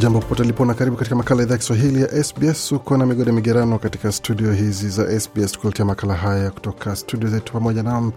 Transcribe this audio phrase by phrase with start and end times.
[0.00, 2.72] Jambo popote lipo na karibu katika makala idhaa ya Kiswahili ya SBS.
[2.72, 7.52] Uko na migode migerano katika studio hizi za SBS tukuletea makala haya kutoka studio zetu
[7.52, 8.12] pamoja na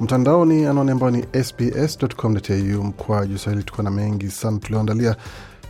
[0.00, 3.64] mtandaoni, anaone ambao ni sbs.com.au mkwa juu Swahili.
[3.64, 5.16] Tuko na mengi sana tulioandalia,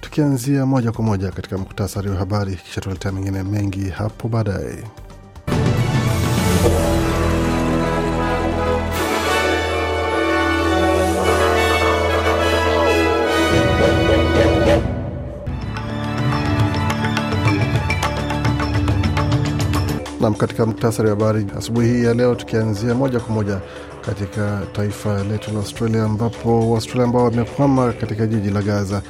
[0.01, 4.85] tukianzia moja kwa moja katika muktasari wa habari, kisha tuletea mengine mengi hapo baadaye.
[20.21, 23.61] Nam, katika muktasari wa habari asubuhi hii ya leo, tukianzia moja kwa moja
[24.07, 29.03] katika taifa letu la Australia, ambapo Waustralia ambao wamekwama katika jiji la Gaza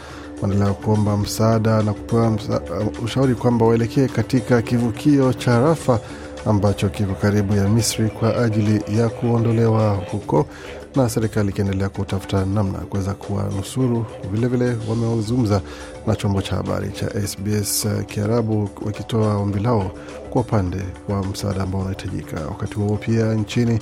[0.42, 6.00] wanaendelea kuomba msaada na kupewa msa, uh, ushauri kwamba waelekee katika kivukio cha Rafa
[6.46, 10.46] ambacho kiko karibu ya Misri kwa ajili ya kuondolewa huko,
[10.96, 14.06] na serikali ikiendelea kutafuta namna ya kuweza kuwanusuru.
[14.32, 15.60] Vilevile wamezungumza
[16.06, 19.90] na chombo cha habari cha SBS uh, Kiarabu wakitoa ombi lao
[20.30, 22.40] kwa upande wa msaada ambao unahitajika.
[22.48, 23.78] Wakati huo pia nchini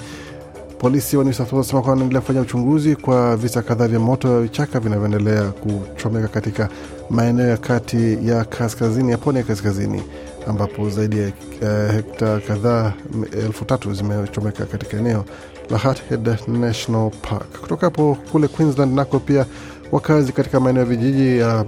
[0.78, 4.40] polisi wa New South Wales wanasema wanaendelea kufanya uchunguzi kwa visa kadhaa vya moto ya
[4.40, 6.68] vichaka vinavyoendelea kuchomeka katika
[7.10, 10.02] maeneo ya kati ya kaskazini ya pwani ya kaskazini
[10.48, 12.92] ambapo zaidi ya uh, hekta kadhaa
[13.32, 15.24] elfu tatu zimechomeka katika eneo
[15.70, 17.60] la Harthead National Park.
[17.60, 19.46] Kutoka hapo kule Queensland nako pia
[19.92, 21.64] wakazi katika maeneo ya vijiji ya,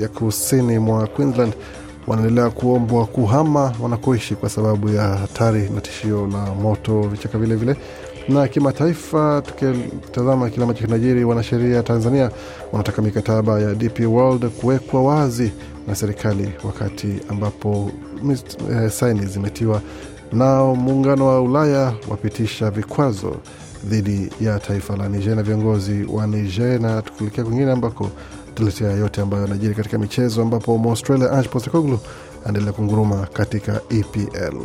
[0.00, 1.52] ya kusini mwa Queensland
[2.06, 7.86] wanaendelea kuombwa kuhama wanakoishi kwa sababu ya hatari na tishio la moto vichaka vilevile vile
[8.28, 12.30] na kimataifa, tukitazama kile ambacho kinajiri, wanasheria Tanzania
[12.72, 15.52] wanataka mikataba ya DP World kuwekwa wazi
[15.86, 17.90] na serikali, wakati ambapo
[18.72, 19.80] eh, saini zimetiwa.
[20.32, 23.36] Nao muungano wa Ulaya wapitisha vikwazo
[23.84, 28.10] dhidi ya taifa la Niger na viongozi wa Niger, na tukielekea kwingine ambako
[28.54, 31.98] tuletea yote ambayo yanajiri katika michezo, ambapo Mwaustralia Ange Postecoglou
[32.44, 34.56] anaendelea kunguruma katika EPL.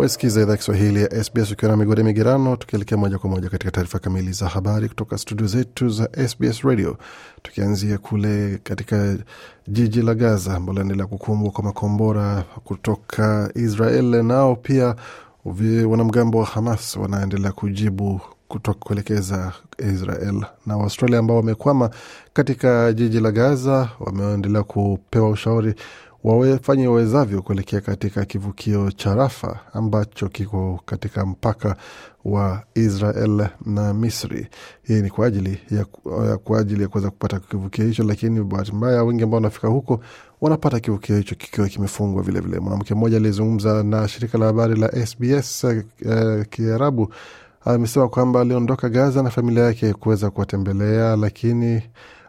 [0.00, 3.98] Wasikiza idhaa Kiswahili ya SBS ukiwa na migode migerano, tukielekea moja kwa moja katika taarifa
[3.98, 6.96] kamili za habari kutoka studio zetu za SBS Radio,
[7.42, 9.16] tukianzia kule katika
[9.68, 14.22] jiji la Gaza ambalo linaendelea kukumbwa kwa makombora kutoka Israel.
[14.22, 14.94] Nao pia
[15.88, 21.90] wanamgambo wa Hamas wanaendelea kujibu kutoka kuelekeza Israel na Waustralia ambao wamekwama
[22.32, 25.74] katika jiji la Gaza wameendelea kupewa ushauri
[26.24, 31.76] wafanye wawezavyo kuelekea katika kivukio cha Rafa ambacho kiko katika mpaka
[32.24, 34.48] wa Israel na Misri.
[34.82, 35.84] Hii ni kwa ajili ya,
[36.36, 40.00] kwa ajili ya kuweza kupata kivukio hicho, lakini bahati mbaya wengi ambao wanafika huko
[40.40, 42.58] wanapata kivukio hicho kikiwa kimefungwa vilevile.
[42.60, 47.12] Mwanamke mmoja aliyezungumza na shirika la habari la SBS uh, Kiarabu
[47.64, 51.82] amesema kwamba aliondoka Gaza na familia yake kuweza kuwatembelea, lakini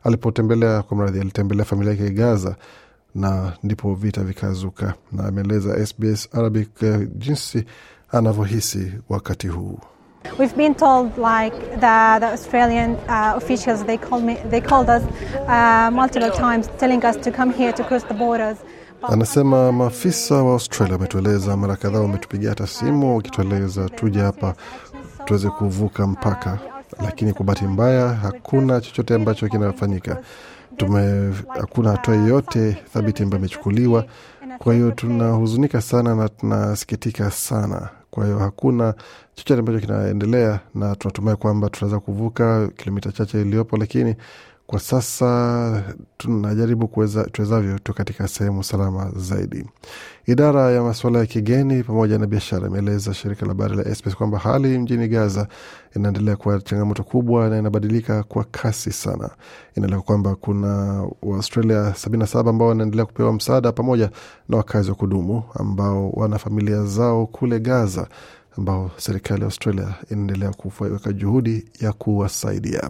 [0.03, 2.55] alipotembelea kwa mradhi, alitembelea familia yake Gaza
[3.15, 7.65] na ndipo vita vikazuka, na ameeleza SBS Arabic uh, jinsi
[8.11, 9.79] anavyohisi wakati huu.
[10.39, 15.03] We've been told like the, the Australian uh, officials they called me they called us
[15.47, 18.57] uh, multiple times telling us to come here to cross the borders.
[19.01, 24.53] Anasema maafisa wa Australia wametueleza mara kadhaa, wametupigia hata simu wakitueleza tuje hapa
[25.25, 26.59] tuweze kuvuka mpaka,
[27.03, 30.17] lakini kwa bahati mbaya hakuna chochote ambacho kinafanyika
[31.59, 34.05] hakuna hatua yoyote thabiti ambayo imechukuliwa.
[34.57, 37.89] Kwa hiyo tunahuzunika sana na tunasikitika sana.
[38.11, 38.93] Kwa hiyo hakuna
[39.35, 44.15] chochote ambacho kinaendelea, na tunatumai kwamba tunaweza kuvuka kilomita chache iliyopo, lakini
[44.71, 45.83] kwa sasa
[46.17, 46.87] tunajaribu
[47.31, 49.65] tuwezavyo tu katika sehemu salama zaidi.
[50.25, 54.37] Idara ya masuala ya kigeni pamoja na biashara imeeleza shirika la habari la SBS kwamba
[54.39, 55.47] hali mjini Gaza
[55.95, 59.29] inaendelea kuwa changamoto kubwa na inabadilika kwa kasi sana.
[59.75, 60.67] Inaeleza kwamba kuna
[61.21, 64.09] Waaustralia 77 ambao wanaendelea kupewa msaada pamoja
[64.49, 68.07] na wakazi wa kudumu ambao wana familia zao kule Gaza
[68.57, 72.89] ambao serikali ya Australia inaendelea kuweka juhudi ya kuwasaidia.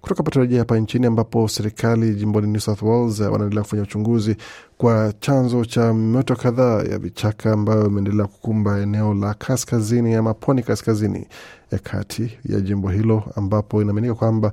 [0.00, 4.36] Kutoka patarajia hapa nchini ambapo serikali jimboni New South Wales wanaendelea kufanya uchunguzi
[4.78, 10.62] kwa chanzo cha mioto kadhaa ya vichaka ambayo imeendelea kukumba eneo la kaskazini ama pwani
[10.62, 11.26] kaskazini
[11.72, 14.52] ya kati ya jimbo hilo ambapo inaaminika kwamba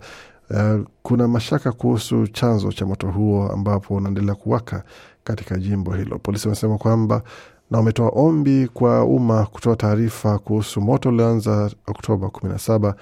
[0.50, 4.84] Uh, kuna mashaka kuhusu chanzo cha moto huo ambapo unaendelea kuwaka
[5.24, 6.20] katika jimbo hilo.
[6.20, 7.22] Polisi wamesema kwamba
[7.72, 12.94] na wametoa ombi kwa umma kutoa taarifa kuhusu moto ulioanza Oktoba 17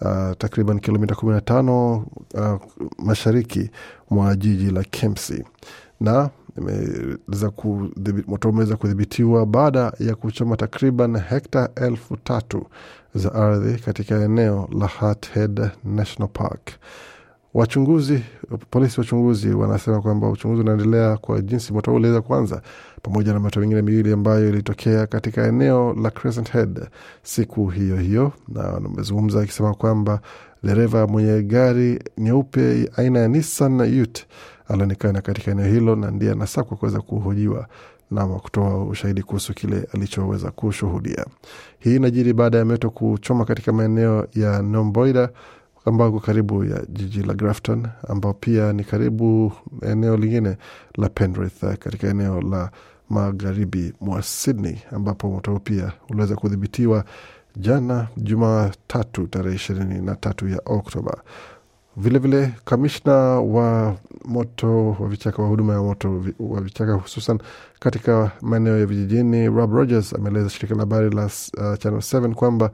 [0.00, 2.02] uh, takriban kilomita 15
[2.34, 2.60] uh,
[2.98, 3.70] mashariki
[4.10, 5.44] mwa jiji la Kempsey
[6.00, 6.30] na
[8.26, 12.66] moto umeweza kudhibitiwa baada ya kuchoma takriban hekta elfu tatu
[13.14, 16.70] za ardhi katika eneo la Harthead National Park.
[17.54, 18.22] Wachunguzi,
[18.70, 22.62] polisi wachunguzi wanasema kwamba uchunguzi unaendelea kwa jinsi moto huu uliweza kuanza,
[23.02, 26.88] pamoja na moto mingine miwili ambayo ilitokea katika eneo la Crescent Head
[27.22, 30.20] siku hiyo hiyo, na amezungumza akisema kwamba
[30.62, 34.26] dereva mwenye gari nyeupe aina ya Nissan Ute
[34.68, 37.66] alionekana katika eneo hilo na ndiye anasakwa kuweza kuhojiwa
[38.10, 41.24] na kutoa ushahidi kuhusu kile alichoweza kushuhudia.
[41.78, 45.28] Hii inajiri baada ya moto kuchoma katika maeneo ya Nomboida
[45.84, 49.52] ambako karibu ya jiji la Grafton, ambao pia ni karibu
[49.82, 50.56] eneo lingine
[50.98, 52.70] la Penrith katika eneo la
[53.10, 57.04] magharibi mwa Sydney, ambapo moto huu pia uliweza kudhibitiwa
[57.56, 61.16] jana Jumatatu tarehe ishirini na tatu ya Oktoba.
[61.96, 67.38] Vilevile kamishna wa moto wa vichaka wa huduma ya moto wa vichaka hususan
[67.80, 72.70] katika maeneo ya vijijini, Rob Rogers ameeleza shirika la habari la uh, Channel 7 kwamba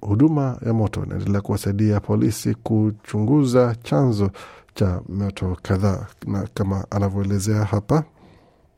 [0.00, 1.04] huduma ya moto.
[1.04, 4.30] Inaendelea kuwasaidia polisi kuchunguza chanzo
[4.74, 8.04] cha moto kadhaa, na kama anavyoelezea hapa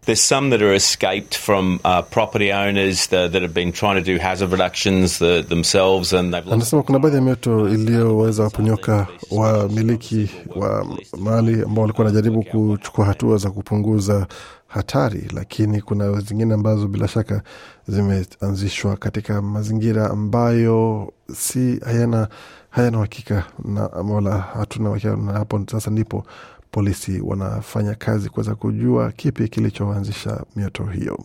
[0.05, 4.03] There's some that are escaped from uh, property owners that, that have been trying to
[4.03, 10.31] do hazard reductions the, themselves and they've Anasema kuna baadhi ya mioto iliyoweza kuponyoka wamiliki
[10.57, 10.87] wa
[11.19, 14.27] mali ambao walikuwa wanajaribu kuchukua hatua za kupunguza
[14.67, 17.43] hatari, lakini kuna zingine ambazo bila shaka
[17.89, 22.29] zimeanzishwa katika mazingira ambayo si hayana
[22.71, 26.25] hayana uhakika na wala hatuna uhakika, na hapo sasa ndipo
[26.73, 31.19] polisi wanafanya kazi kuweza kujua kipi kilichoanzisha mioto hiyo.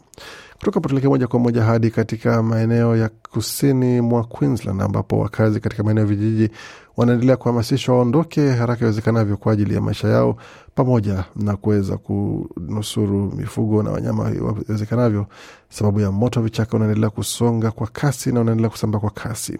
[0.60, 5.84] Kutoka potulekea moja kwa moja hadi katika maeneo ya kusini mwa Queensland ambapo wakazi katika
[5.84, 6.50] maeneo ya vijiji
[6.98, 10.38] wanaendelea kuhamasishwa waondoke haraka iwezekanavyo kwa ajili ya maisha yao
[10.76, 15.26] pamoja na kuweza kunusuru mifugo na wanyama iwezekanavyo,
[15.70, 19.60] sababu ya moto vichaka unaendelea kusonga kwa kasi na unaendelea kusambaa kwa kasi.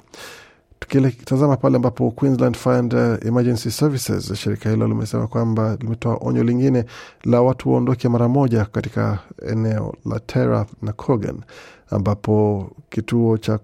[0.80, 2.94] Tukitazama pale ambapo Queensland Fire and
[3.26, 6.86] Emergency Services, shirika hilo limesema kwamba limetoa onyo lingine
[7.24, 9.20] la watu waondoke mara moja katika
[9.52, 11.42] eneo la Tera na Cogan,
[11.90, 13.60] ambapo kituo cha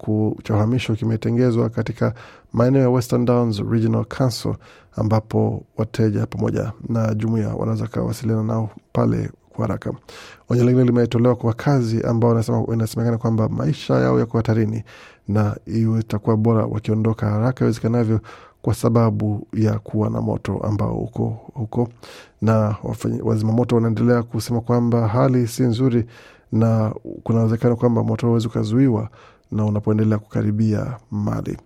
[0.50, 2.13] uhamisho kimetengezwa katika
[2.54, 4.56] maeneo ya Western Downs Regional Council,
[4.95, 9.94] ambapo wateja pamoja na jumuia wanaweza kawasiliana nao pale kwa haraka.
[10.50, 14.84] Onyo lingine limetolewa kwa wakazi ambao inasemekana kwamba maisha yao yako hatarini
[15.28, 15.58] na
[16.00, 18.20] itakuwa bora wakiondoka haraka iwezekanavyo
[18.62, 21.90] kwa sababu ya kuwa na moto ambao uko huko,
[22.42, 22.76] na
[23.24, 26.06] wazimamoto wanaendelea kusema kwamba hali si nzuri
[26.52, 29.10] na kuna uwezekano kwamba moto huwezi ukazuiwa
[29.52, 31.58] na unapoendelea kukaribia mali.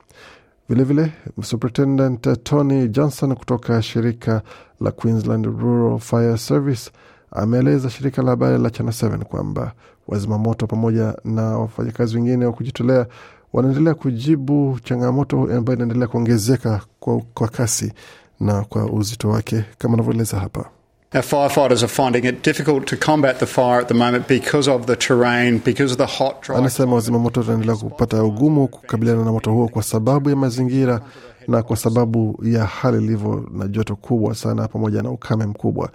[0.69, 1.13] Vilevile,
[1.44, 4.42] Superintendent Tony Johnson kutoka shirika
[4.81, 6.92] la Queensland Rural Fire Service
[7.31, 9.72] ameeleza shirika la habari la Channel 7 kwamba
[10.07, 13.05] wazimamoto pamoja na wafanyakazi wengine wa kujitolea
[13.53, 17.93] wanaendelea kujibu changamoto ambayo inaendelea kuongezeka kwa, kwa kasi
[18.39, 20.65] na kwa uzito wake kama anavyoeleza hapa.
[21.13, 24.86] Our firefighters are finding it difficult to combat the fire at the moment because of
[24.86, 26.55] the terrain, because of the hot dry.
[26.57, 31.01] Anasema wazimamoto wanaendelea kupata ugumu kukabiliana na moto huo kwa sababu ya mazingira
[31.48, 35.89] na kwa sababu ya hali ilivyo na joto kubwa sana pamoja na ukame mkubwa.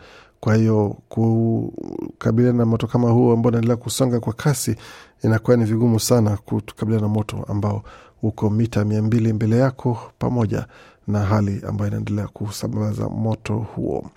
[0.45, 4.77] Kwa hiyo kukabiliana na moto kama huo ambao unaendelea kusonga kwa kasi,
[5.25, 7.83] inakuwa ni vigumu sana kukabiliana na moto ambao
[8.23, 10.67] uko mita mia mbili mbele yako, pamoja
[11.07, 14.11] na hali ambayo inaendelea kusambaza moto huo.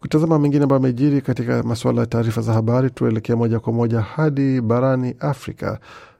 [0.00, 4.60] Kutazama mengine ambayo amejiri katika masuala ya taarifa za habari, tuelekea moja kwa moja hadi
[4.60, 5.78] barani Afrika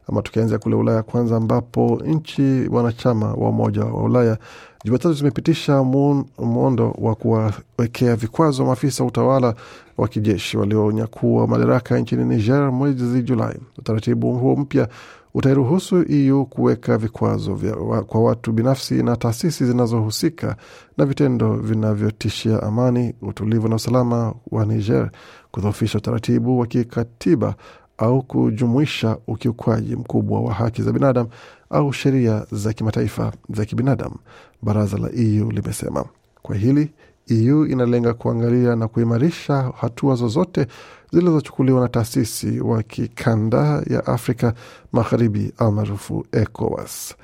[0.08, 4.38] ama tukianzia kule Ulaya kwanza, ambapo nchi wanachama wa Umoja wa Ulaya
[4.84, 9.54] Jumatatu zimepitisha muundo wa kuwawekea vikwazo maafisa utawala
[9.98, 13.58] wa kijeshi walionyakua madaraka nchini Niger mwezi Julai.
[13.78, 14.88] Utaratibu huo mpya
[15.34, 20.56] utairuhusu EU kuweka vikwazo vya, wa, kwa watu binafsi na taasisi zinazohusika
[20.98, 25.10] na vitendo vinavyotishia amani, utulivu na usalama wa Niger,
[25.50, 27.54] kudhoofisha utaratibu wa kikatiba
[27.98, 31.28] au kujumuisha ukiukwaji mkubwa wa haki za binadamu
[31.70, 34.16] au sheria za kimataifa za kibinadamu,
[34.62, 36.04] baraza la EU limesema.
[36.42, 36.90] Kwa hili
[37.28, 40.66] EU inalenga kuangalia na kuimarisha hatua zozote
[41.12, 44.54] zilizochukuliwa na taasisi wa kikanda ya Afrika
[44.92, 47.14] Magharibi almaarufu ECOWAS.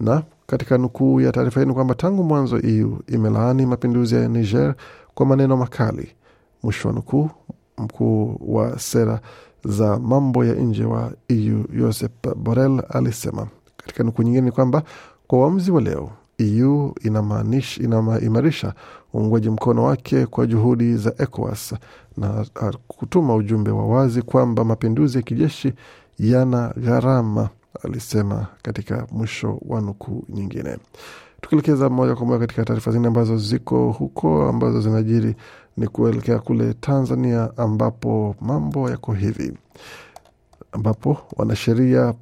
[0.00, 4.74] Na katika nukuu ya taarifa hii ni kwamba tangu mwanzo EU imelaani mapinduzi ya Niger
[5.14, 6.08] kwa maneno makali.
[6.62, 7.30] Mwisho wa nukuu.
[7.78, 9.20] Mkuu wa sera
[9.64, 13.46] za mambo ya nje wa EU Josep Borrell alisema.
[13.76, 14.82] Katika nukuu nyingine ni kwamba
[15.26, 16.94] kwa uamuzi wa leo EU
[17.80, 18.74] inaimarisha
[19.14, 21.74] uungwaji mkono wake kwa juhudi za ECOWAS
[22.16, 22.46] na
[22.88, 25.72] kutuma ujumbe wa wazi kwamba mapinduzi ya kijeshi
[26.18, 27.48] yana gharama,
[27.84, 30.76] alisema katika mwisho wa nukuu nyingine.
[31.40, 35.34] Tukielekeza moja kwa moja katika taarifa zingine ambazo ziko huko ambazo zinajiri
[35.76, 39.52] ni kuelekea kule Tanzania ambapo mambo yako hivi,
[40.72, 42.14] ambapo wanasheria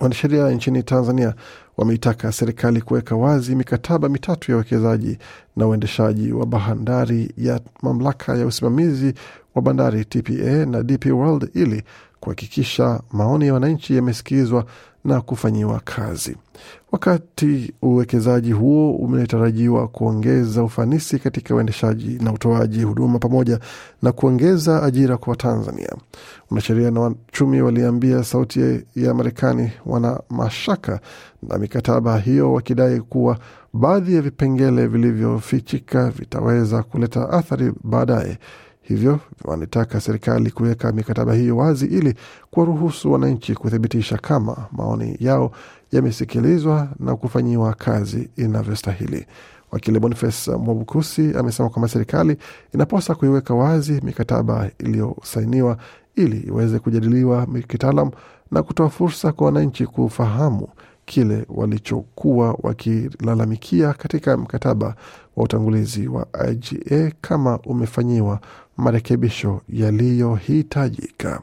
[0.00, 1.34] wanasheria nchini Tanzania
[1.76, 5.18] wameitaka serikali kuweka wazi mikataba mitatu ya uwekezaji
[5.56, 9.14] na uendeshaji wa bandari ya mamlaka ya usimamizi
[9.54, 11.82] wa bandari TPA na DP World ili
[12.20, 14.64] kuhakikisha maoni ya wananchi yamesikizwa
[15.08, 16.36] na kufanyiwa kazi.
[16.92, 23.60] Wakati uwekezaji huo umetarajiwa kuongeza ufanisi katika uendeshaji na utoaji huduma pamoja
[24.02, 25.92] na kuongeza ajira kwa Watanzania.
[26.50, 31.00] Wanasheria na wachumi waliambia Sauti ya Marekani wana mashaka
[31.42, 33.38] na mikataba hiyo, wakidai kuwa
[33.72, 38.38] baadhi ya vipengele vilivyofichika vitaweza kuleta athari baadaye.
[38.88, 42.14] Hivyo wanataka serikali kuweka mikataba hiyo wazi ili
[42.50, 45.52] kuwaruhusu wananchi kuthibitisha kama maoni yao
[45.92, 49.26] yamesikilizwa na kufanyiwa kazi inavyostahili.
[49.72, 52.36] Wakili Boniface Mwabukusi amesema kwamba serikali
[52.74, 55.76] inaposa kuiweka wazi mikataba iliyosainiwa
[56.16, 58.10] ili iweze kujadiliwa kitaalam
[58.50, 60.68] na kutoa fursa kwa wananchi kufahamu
[61.04, 64.94] kile walichokuwa wakilalamikia katika mkataba
[65.36, 68.40] wa utangulizi wa IGA kama umefanyiwa
[68.78, 71.42] marekebisho yaliyohitajika.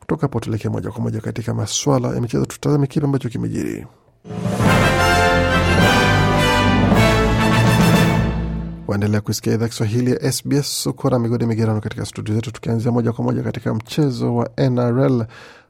[0.00, 3.86] Kutoka hapo tuelekee moja kwa moja katika maswala ya michezo, tutazame kile ambacho kimejiri.
[8.86, 10.86] Waendelea kusikia idhaa Kiswahili ya SBS.
[10.86, 15.24] Uko na migodi migerano katika studio zetu, tukianzia moja kwa moja katika mchezo wa NRL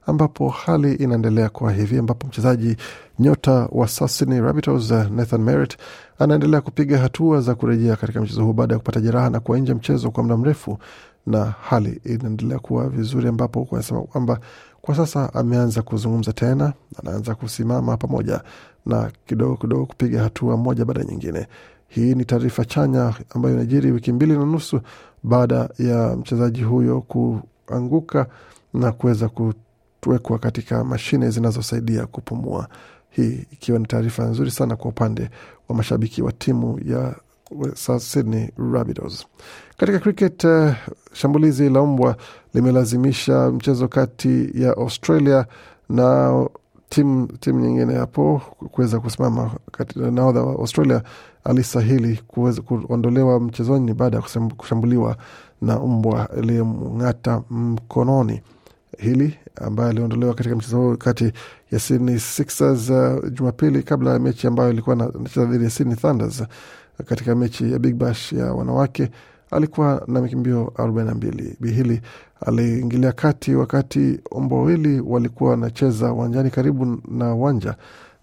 [0.06, 2.76] ambapo hali inaendelea kuwa hivi, ambapo mchezaji
[3.18, 5.76] nyota wa Sasini Rabbitohs Nathan Merritt
[6.18, 9.74] anaendelea kupiga hatua za kurejea katika mchezo huu baada ya kupata jeraha na kuwa nje
[9.74, 10.78] mchezo kwa muda mrefu,
[11.26, 14.40] na hali inaendelea kuwa vizuri, ambapo anasema kwamba
[14.82, 16.72] kwa sasa ameanza kuzungumza tena,
[17.02, 18.40] anaanza kusimama pamoja
[18.86, 21.46] na kidogo kidogo kupiga hatua moja baada ya nyingine.
[21.88, 24.80] Hii ni taarifa chanya ambayo inajiri wiki mbili na nusu
[25.22, 28.26] baada ya mchezaji huyo kuanguka
[28.74, 29.30] na kuweza
[30.00, 32.68] kuwekwa katika mashine zinazosaidia kupumua.
[33.10, 35.30] Hii ikiwa ni taarifa nzuri sana kwa upande
[35.68, 37.14] wa mashabiki wa timu ya
[37.98, 39.26] Sydney Rabbitohs.
[39.76, 40.70] Katika cricket, uh,
[41.12, 42.16] shambulizi la mbwa
[42.54, 45.46] limelazimisha mchezo kati ya Australia
[45.88, 46.32] na
[46.88, 49.50] timu tim nyingine hapo kuweza kusimama.
[49.96, 51.02] Nahodha wa Australia
[51.44, 52.16] alistahili
[52.86, 54.22] kuondolewa mchezoni baada ya
[54.56, 55.16] kushambuliwa
[55.62, 58.40] na mbwa aliyemng'ata mkononi.
[58.98, 61.32] Hili ambaye aliondolewa katika mchezo huo kati
[61.72, 66.42] ya Sydney Sixers uh, Jumapili kabla ya mechi ambayo ilikuwa anacheza dhidi ya Sydney Thunders
[67.06, 69.10] katika mechi ya Big Bash ya wanawake
[69.50, 71.54] alikuwa na mikimbio 42.
[71.60, 72.00] Bihili
[72.46, 77.74] aliingilia kati wakati mbwa wawili walikuwa wanacheza uwanjani karibu na uwanja,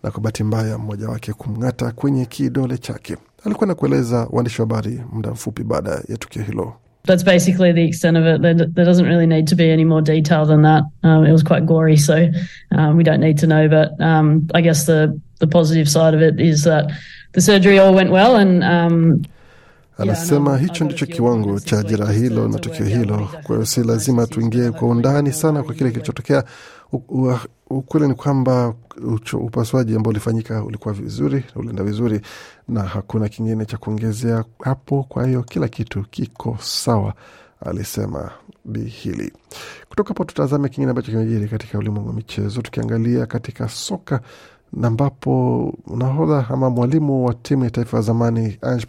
[0.03, 3.17] na kwa bahati mbaya mmoja wake kumng'ata kwenye kidole chake.
[3.45, 6.73] Alikuwa na kueleza waandishi wa habari muda mfupi baada ya tukio hilo.
[7.05, 8.41] That's basically the extent of it.
[8.41, 10.83] There, there doesn't really need to be any more detail than that.
[11.03, 12.29] Um, it was quite gory, so
[12.71, 13.67] um, we don't need to know.
[13.69, 16.91] But um, I guess the the positive side of it is that
[17.33, 19.21] the surgery all went well and um,
[19.97, 23.29] Anasema yeah, no, hicho ndicho kiwango cha jeraha hilo na tukio hilo.
[23.43, 26.43] Kwa hiyo si lazima tuingie kwa undani sana kwa kile kilichotokea.
[27.69, 28.73] Ukweli ni kwamba
[29.33, 32.21] upasuaji ambao ulifanyika ulikuwa vizuri, ulienda vizuri
[32.67, 35.03] na hakuna kingine cha kuongezea hapo.
[35.09, 37.13] Kwa hiyo kila kitu kiko sawa,
[37.65, 38.31] alisema
[38.65, 39.31] Bi.
[39.89, 44.21] Kutoka hapo tutazame kingine ambacho kimejiri katika ulimwengu michezo, tukiangalia katika soka
[44.83, 48.85] ambapo nahodha ama mwalimu wa timu ya taifa ya zamani Ange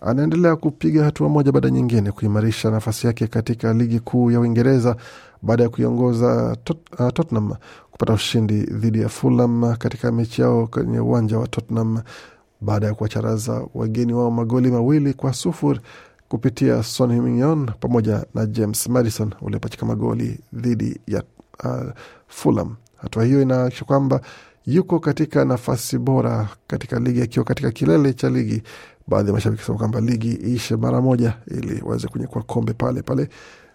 [0.00, 4.96] anaendelea kupiga hatua moja baada nyingine kuimarisha nafasi yake katika ligi kuu ya Uingereza
[5.46, 7.52] baada ya kuiongoza tot, uh, Tottenham
[7.90, 12.00] kupata ushindi dhidi ya Fulham katika mechi yao kwenye uwanja wa Tottenham
[12.60, 15.80] baada ya kuwacharaza wageni wao magoli mawili kwa sufuri
[16.28, 21.22] kupitia Son Heung-min pamoja na James Madison waliopachika magoli dhidi ya
[21.64, 21.90] uh,
[22.28, 22.74] Fulham.
[22.96, 24.20] Hatua hiyo inaakisha kwamba
[24.66, 28.62] yuko katika nafasi bora katika ligi akiwa katika kilele cha ligi.
[29.08, 33.28] Baadhi ya mashabiki sema kwamba ligi iishe mara moja ili waweze kunyekua kombe pale pale,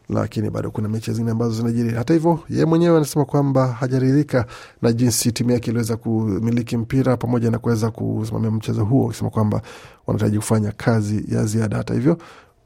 [0.10, 1.93] lakini bado kuna mechi zingine ambazo zinajiri.
[1.96, 4.46] Hata hivyo, yeye mwenyewe anasema kwamba hajaridhika
[4.81, 9.62] na jinsi timu yake iliweza kumiliki mpira pamoja na kuweza kusimamia mchezo huo, akisema kwamba
[10.08, 11.77] wanahitaji kufanya kazi ya ziada.
[11.77, 12.17] Hata hivyo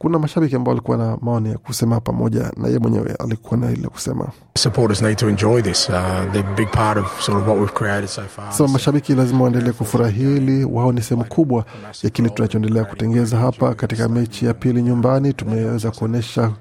[0.05, 3.87] kuna mashabiki ambao walikuwa na maoni ya kusema pamoja na ye mwenyewe alikuwa na ile
[3.87, 5.89] kusema supporters need to enjoy this.
[5.89, 5.95] Uh,
[6.31, 8.53] they're a big part of sort of what we've created so far.
[8.53, 10.65] sema mashabiki lazima waendelee kufurahia hili.
[10.65, 11.65] Wao ni sehemu kubwa
[12.03, 13.73] ya kile tunachoendelea kutengeza hapa.
[13.75, 16.51] Katika mechi ya pili nyumbani, tumeweza kuonyesha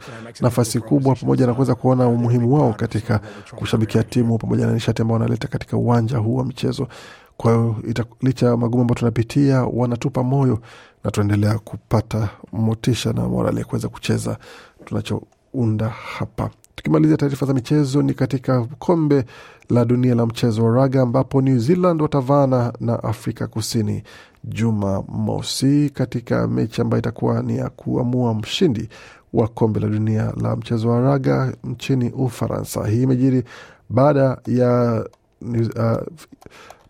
[0.40, 3.20] nafasi kubwa pamoja na kuweza kuona umuhimu wao katika
[3.56, 6.88] kushabikia timu pamoja na nishati ambao wanaleta katika uwanja huu wa michezo.
[7.36, 7.76] Kwa hiyo
[8.22, 10.58] licha ya magumu ambayo tunapitia, wanatupa moyo
[11.04, 14.36] na tunaendelea kupata motisha na morali ya kuweza kucheza
[14.84, 16.50] tunachounda hapa.
[16.74, 19.24] Tukimalizia taarifa za michezo, ni katika kombe
[19.70, 24.02] la dunia la mchezo wa raga ambapo New Zealand watavana na Afrika Kusini
[24.44, 28.88] juma mosi katika mechi ambayo itakuwa ni ya kuamua mshindi
[29.32, 32.86] wa kombe la dunia la mchezo wa raga nchini Ufaransa.
[32.86, 33.44] Hii imejiri
[33.90, 35.04] baada ya
[35.42, 36.02] uh,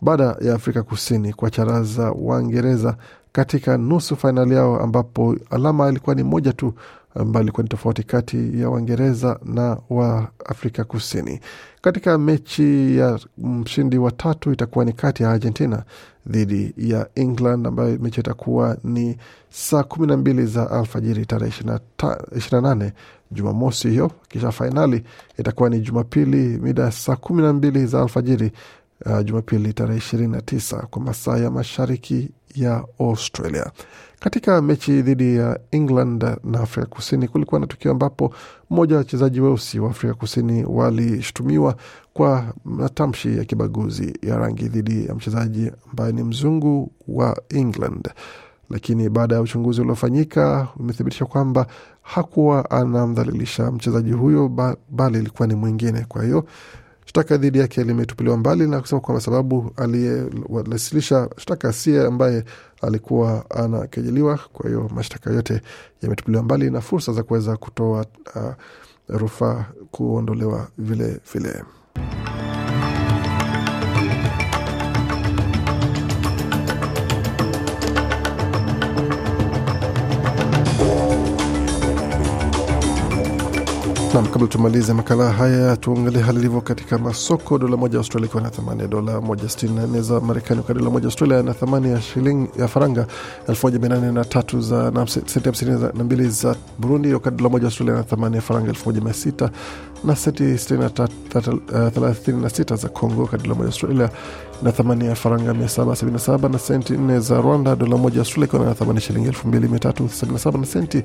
[0.01, 2.97] baada ya Afrika Kusini kuwacharaza Waingereza
[3.35, 6.75] katika nusu fainali yao ambapo alama ilikuwa ni moja tu
[7.15, 11.41] ambayo ilikuwa ni tofauti kati ya Waingereza na wa Afrika Kusini.
[11.81, 15.83] Katika mechi ya mshindi wa tatu itakuwa ni kati ya Argentina
[16.27, 19.17] dhidi ya England ambayo mechi itakuwa ni
[19.51, 21.79] saa kumi na mbili za alfajiri tarehe ishirini
[22.53, 22.93] na nane
[23.31, 24.11] Jumamosi hiyo.
[24.29, 25.05] Kisha fainali
[25.39, 28.53] itakuwa ni Jumapili mida ya saa kumi na mbili za alfajiri
[29.07, 33.71] uh, Jumapili tarehe ishirini na tisa kwa masaa ya mashariki ya Australia.
[34.21, 38.35] Katika mechi dhidi ya England na Afrika Kusini kulikuwa na tukio ambapo
[38.71, 41.77] mmoja wa wachezaji weusi wa Afrika Kusini walishutumiwa
[42.13, 48.09] kwa matamshi ya kibaguzi ya rangi dhidi ya mchezaji ambaye ni mzungu wa England,
[48.71, 51.67] lakini baada ya uchunguzi uliofanyika umethibitisha kwamba
[52.03, 56.05] hakuwa anamdhalilisha mchezaji huyo ba, bali ilikuwa ni mwingine.
[56.09, 56.45] Kwa hiyo
[57.05, 62.45] shtaka dhidi yake limetupiliwa mbali na kusema kwamba sababu aliyewasilisha shtaka sie ambaye
[62.83, 64.39] alikuwa anakejeliwa.
[64.53, 65.61] Kwa hiyo mashtaka yote
[66.03, 68.53] yametupiliwa mbali na fursa za kuweza kutoa uh,
[69.09, 71.63] rufaa kuondolewa vile vile.
[84.15, 87.59] Nam, kabla tumalize makala haya, tuangalie hali ilivyo katika masoko.
[87.59, 90.61] Dola moja ya Australia ikiwa na thamani ya dola moja sitini na nne za Marekani,
[90.61, 93.07] wakati dola moja Australia na thamani ya shilingi ya faranga
[93.49, 97.37] elfu moja mia nane na tatu za na senti hamsini na mbili za Burundi, wakati
[97.37, 99.51] dola moja Australia na thamani ya faranga elfu moja mia sita
[100.05, 100.57] na senti
[101.95, 104.11] thelathini na sita za Congo, wakati dola moja Australia
[104.63, 106.19] na thamani ya faranga mia saba sabini
[106.53, 107.77] na senti 4 za Rwanda.
[107.77, 110.67] Dola moja Australia ikiwa na thamani ya shilingi elfu mbili mia tatu sabini na saba
[110.67, 111.03] senti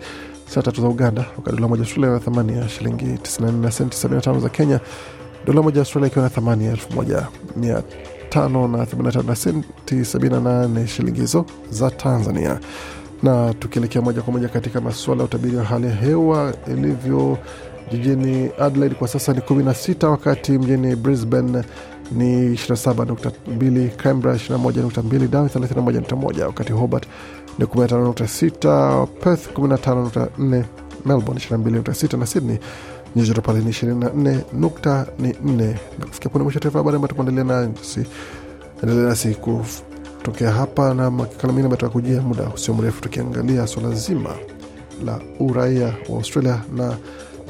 [0.49, 4.07] saa tatu za Uganda, wakati dola moja Australia na thamani ya shilingi 94 na senti
[4.07, 4.79] 75 za Kenya.
[5.45, 11.45] Dola moja Australia ikiwa na thamani ya 1585 na 85 na senti 78 shilingi hizo
[11.69, 12.59] za Tanzania.
[13.23, 17.37] Na tukielekea moja kwa moja katika masuala ya utabiri wa hali ya hewa ilivyo
[17.91, 21.63] jijini Adelaide kwa sasa ni 16, wakati mjini Brisbane
[22.11, 27.07] ni 27.2, Canberra 21.2, Darwin 31.1, wakati Hobart
[27.59, 30.63] ni 15.6, Perth 15.4,
[31.05, 32.57] Melbourne 22.6 na Sydney
[33.15, 35.75] nyuzi joto pale ni 24.4.
[36.07, 38.05] Kufikia punde mwisho taarifa habari ambayo tumeendelea nasi
[38.83, 44.29] endelea nasi kutokea hapa na makala mengine ambayo tutakujia muda usio mrefu, tukiangalia swala zima
[45.05, 46.97] la uraia wa Australia na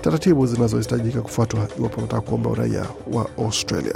[0.02, 3.96] taratibu zinazohitajika kufuatwa iwapo unataka kuomba uraia wa Australia.